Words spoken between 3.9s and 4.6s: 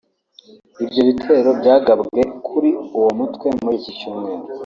cyumweru